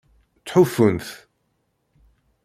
Ttḥufun-t. 0.41 1.09